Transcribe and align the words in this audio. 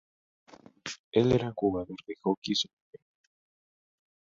Él 1.11 1.31
era 1.31 1.49
un 1.49 1.53
jugador 1.53 1.95
de 2.07 2.15
hockey 2.23 2.55
sobre 2.55 2.73
hielo. 2.91 3.05